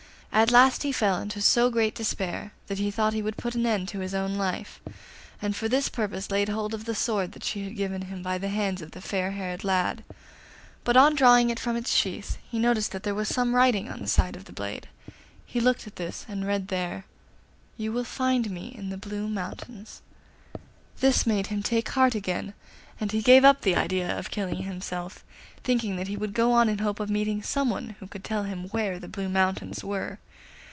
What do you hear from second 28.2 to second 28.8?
tell him